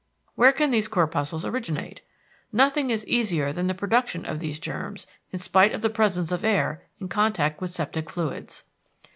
Where 0.33 0.51
can 0.51 0.71
these 0.71 0.87
corpuscles 0.87 1.45
originate? 1.45 2.01
Nothing 2.51 2.89
is 2.89 3.05
easier 3.05 3.53
than 3.53 3.67
the 3.67 3.75
production 3.75 4.25
of 4.25 4.39
these 4.39 4.59
germs, 4.59 5.05
in 5.31 5.37
spite 5.37 5.75
of 5.75 5.83
the 5.83 5.91
presence 5.91 6.31
of 6.31 6.43
air 6.43 6.81
in 6.99 7.07
contact 7.07 7.61
with 7.61 7.69
septic 7.69 8.09
fluids. 8.09 8.63